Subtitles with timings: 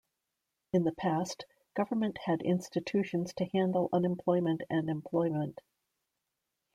[0.73, 1.45] In the past,
[1.75, 5.61] government had institutions to handle unemployment and employment.